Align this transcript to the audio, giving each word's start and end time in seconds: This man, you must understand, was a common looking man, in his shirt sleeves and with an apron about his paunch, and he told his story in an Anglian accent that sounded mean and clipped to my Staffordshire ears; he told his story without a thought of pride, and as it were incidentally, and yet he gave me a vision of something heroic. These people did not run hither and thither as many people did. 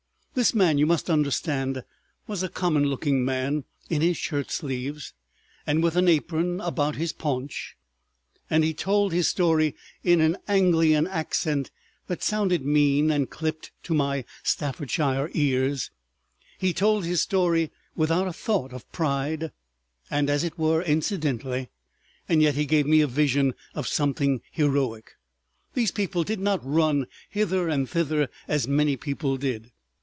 This 0.41 0.55
man, 0.55 0.77
you 0.77 0.85
must 0.87 1.09
understand, 1.09 1.83
was 2.25 2.41
a 2.41 2.47
common 2.49 2.85
looking 2.85 3.25
man, 3.25 3.65
in 3.89 4.01
his 4.01 4.15
shirt 4.15 4.49
sleeves 4.49 5.13
and 5.67 5.83
with 5.83 5.97
an 5.97 6.07
apron 6.07 6.61
about 6.61 6.95
his 6.95 7.11
paunch, 7.11 7.75
and 8.49 8.63
he 8.63 8.73
told 8.73 9.11
his 9.11 9.27
story 9.27 9.75
in 10.05 10.21
an 10.21 10.37
Anglian 10.47 11.05
accent 11.05 11.69
that 12.07 12.23
sounded 12.23 12.65
mean 12.65 13.11
and 13.11 13.29
clipped 13.29 13.71
to 13.83 13.93
my 13.93 14.23
Staffordshire 14.41 15.29
ears; 15.33 15.91
he 16.57 16.71
told 16.71 17.03
his 17.03 17.19
story 17.19 17.69
without 17.97 18.25
a 18.25 18.33
thought 18.33 18.71
of 18.71 18.89
pride, 18.93 19.51
and 20.09 20.29
as 20.29 20.45
it 20.45 20.57
were 20.57 20.81
incidentally, 20.81 21.67
and 22.29 22.41
yet 22.41 22.55
he 22.55 22.65
gave 22.65 22.87
me 22.87 23.01
a 23.01 23.05
vision 23.05 23.53
of 23.75 23.85
something 23.85 24.41
heroic. 24.49 25.17
These 25.73 25.91
people 25.91 26.23
did 26.23 26.39
not 26.39 26.65
run 26.65 27.07
hither 27.29 27.67
and 27.67 27.87
thither 27.87 28.29
as 28.47 28.65
many 28.65 28.95
people 28.95 29.35
did. 29.35 29.71